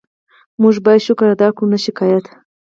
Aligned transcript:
موږ 0.61 0.75
باید 0.85 1.05
شکر 1.07 1.27
ادا 1.33 1.47
کړو، 1.55 1.65
نه 1.73 1.77
شکایت. 1.85 2.25